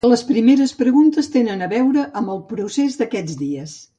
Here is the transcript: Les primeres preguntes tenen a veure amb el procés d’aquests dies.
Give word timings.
Les 0.09 0.21
primeres 0.27 0.71
preguntes 0.79 1.29
tenen 1.35 1.61
a 1.65 1.69
veure 1.75 2.07
amb 2.21 2.33
el 2.37 2.43
procés 2.55 3.01
d’aquests 3.03 3.41
dies. 3.45 3.81